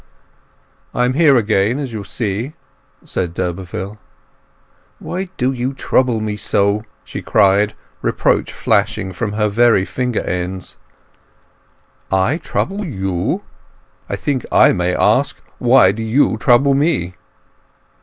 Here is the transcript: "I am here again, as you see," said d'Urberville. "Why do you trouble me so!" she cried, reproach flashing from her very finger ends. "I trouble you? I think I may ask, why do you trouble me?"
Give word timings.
"I 0.95 1.05
am 1.05 1.13
here 1.13 1.37
again, 1.37 1.77
as 1.77 1.93
you 1.93 2.03
see," 2.03 2.53
said 3.03 3.35
d'Urberville. 3.35 3.99
"Why 4.97 5.29
do 5.37 5.51
you 5.51 5.75
trouble 5.75 6.21
me 6.21 6.37
so!" 6.37 6.83
she 7.03 7.21
cried, 7.21 7.75
reproach 8.01 8.51
flashing 8.51 9.11
from 9.11 9.33
her 9.33 9.47
very 9.47 9.85
finger 9.85 10.21
ends. 10.21 10.77
"I 12.11 12.37
trouble 12.37 12.83
you? 12.83 13.43
I 14.09 14.15
think 14.15 14.43
I 14.51 14.71
may 14.73 14.95
ask, 14.95 15.37
why 15.59 15.91
do 15.91 16.01
you 16.01 16.35
trouble 16.37 16.73
me?" 16.73 17.13